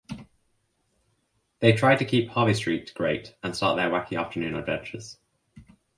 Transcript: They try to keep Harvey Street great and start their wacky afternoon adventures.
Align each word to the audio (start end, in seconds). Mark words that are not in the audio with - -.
They 1.59 1.73
try 1.73 1.95
to 1.95 2.03
keep 2.05 2.29
Harvey 2.29 2.55
Street 2.55 2.91
great 2.95 3.35
and 3.43 3.55
start 3.55 3.77
their 3.77 3.91
wacky 3.91 4.19
afternoon 4.19 4.55
adventures. 4.55 5.19